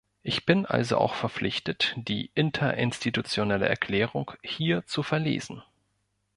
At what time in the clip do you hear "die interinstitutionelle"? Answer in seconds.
1.95-3.69